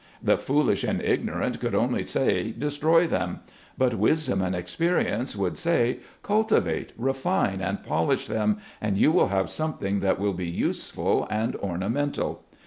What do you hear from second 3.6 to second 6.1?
but wisdom and experience would say